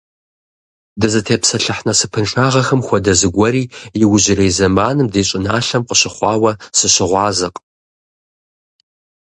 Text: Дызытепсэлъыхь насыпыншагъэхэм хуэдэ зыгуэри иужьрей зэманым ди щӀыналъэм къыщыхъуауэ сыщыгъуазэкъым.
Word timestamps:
Дызытепсэлъыхь 0.99 1.83
насыпыншагъэхэм 1.87 2.81
хуэдэ 2.87 3.13
зыгуэри 3.19 3.63
иужьрей 4.01 4.51
зэманым 4.57 5.07
ди 5.13 5.21
щӀыналъэм 5.27 5.81
къыщыхъуауэ 5.87 6.51
сыщыгъуазэкъым. 6.77 7.65